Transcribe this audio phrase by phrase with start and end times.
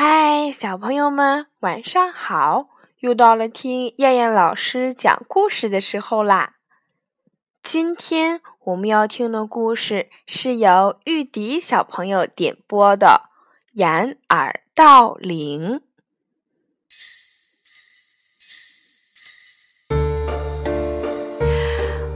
[0.00, 2.68] 嗨，小朋友们，晚上好！
[3.00, 6.54] 又到了听燕燕老师讲故事的时候啦。
[7.64, 13.22] 今天我们要听的故事是由玉迪小朋友点播的
[13.80, 15.80] 《掩耳盗铃》。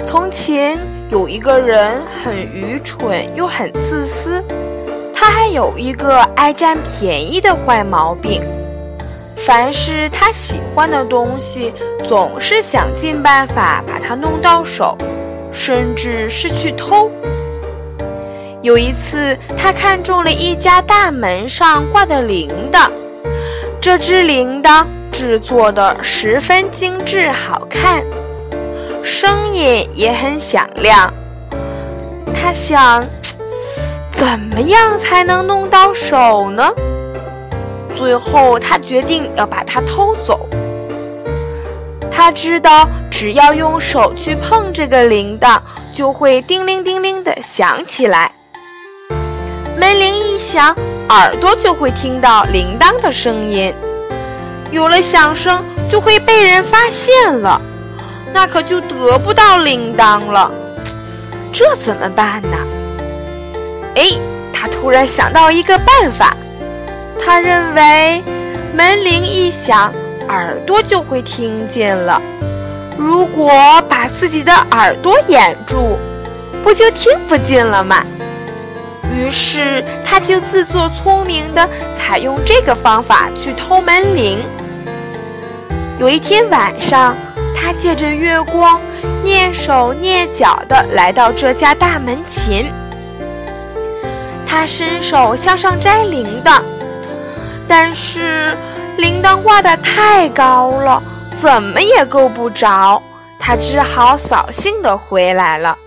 [0.07, 0.79] 从前
[1.11, 4.41] 有一个人，很愚蠢又很自私。
[5.25, 8.43] 他还有一个爱占便宜的坏毛病，
[9.36, 11.72] 凡是他喜欢的东西，
[12.08, 14.98] 总是想尽办法把它弄到手，
[15.53, 17.08] 甚至是去偷。
[18.62, 22.90] 有一次，他看中了一家大门上挂的铃铛，
[23.81, 28.03] 这只铃铛制作的十分精致好看，
[29.04, 31.14] 声音也很响亮。
[32.34, 33.05] 他想。
[34.22, 36.70] 怎么样才能弄到手呢？
[37.98, 40.48] 最后，他决定要把它偷走。
[42.09, 45.59] 他知道，只要用手去碰这个铃铛，
[45.93, 48.31] 就会叮铃叮铃的响起来。
[49.77, 50.73] 门铃一响，
[51.09, 53.75] 耳朵就会听到铃铛的声音。
[54.70, 57.61] 有了响声，就会被人发现了，
[58.33, 60.48] 那可就得不到铃铛了。
[61.53, 62.56] 这怎么办呢？
[63.95, 64.05] 哎，
[64.53, 66.37] 他突然想到一个办法。
[67.25, 68.23] 他认为，
[68.75, 69.93] 门铃一响，
[70.29, 72.21] 耳朵就会听见了。
[72.97, 73.53] 如果
[73.89, 75.99] 把自己的耳朵掩住，
[76.62, 78.05] 不就听不见了吗？
[79.15, 81.69] 于是，他就自作聪明地
[81.99, 84.43] 采用这个方法去偷门铃。
[85.99, 87.15] 有一天晚上，
[87.55, 88.81] 他借着月光，
[89.25, 92.67] 蹑手蹑脚地来到这家大门前。
[94.53, 96.61] 他伸手向上摘铃铛，
[97.67, 98.55] 但是
[98.98, 101.03] 铃铛挂得太高了，
[101.34, 103.03] 怎么也够不着。
[103.41, 105.78] 他只好扫兴地回来了。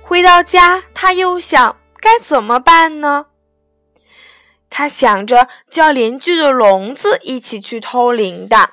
[0.00, 3.26] 回到家，他又想该怎么办呢？
[4.70, 8.68] 他想着叫邻居的聋子一起去偷铃铛，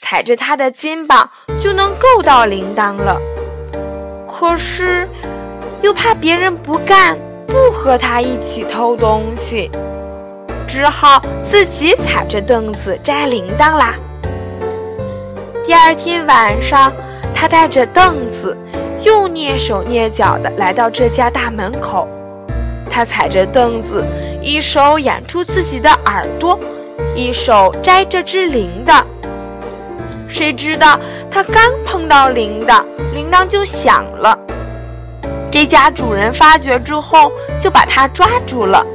[0.00, 1.30] 踩着他的肩膀
[1.60, 3.18] 就能够到铃铛了。
[4.26, 5.06] 可是
[5.82, 7.18] 又怕别人不干。
[7.56, 9.70] 不和他一起偷东西，
[10.68, 13.94] 只好自己踩着凳子摘铃铛啦。
[15.64, 16.92] 第二天晚上，
[17.34, 18.54] 他带着凳子，
[19.02, 22.06] 又蹑手蹑脚地来到这家大门口。
[22.90, 24.04] 他踩着凳子，
[24.42, 26.60] 一手掩住自己的耳朵，
[27.16, 29.02] 一手摘这只铃铛。
[30.28, 31.00] 谁知道
[31.30, 32.82] 他刚碰到铃铛，
[33.14, 34.38] 铃铛就响了。
[35.50, 37.32] 这家主人发觉之后，
[37.66, 38.86] 就把他抓住了。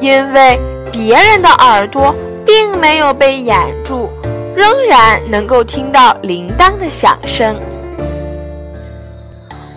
[0.00, 0.56] 因为
[0.92, 4.08] 别人的耳朵并没有被掩住，
[4.54, 7.56] 仍然能够听到铃铛的响声。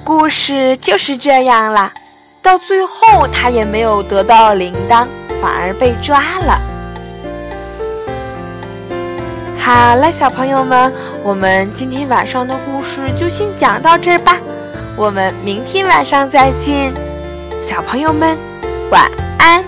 [0.03, 1.91] 故事就是这样啦。
[2.43, 5.07] 到最后，他也没有得到铃铛，
[5.41, 6.61] 反而被抓了。
[9.57, 14.37] 好了，小朋友们，我们今天晚上的故事就先讲到这儿吧。
[14.95, 16.93] 我们明天晚上再见，
[17.69, 18.35] 小朋友们，
[18.89, 19.63] 晚安。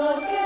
[0.00, 0.39] 어떻게